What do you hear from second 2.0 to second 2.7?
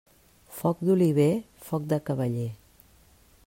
cavaller.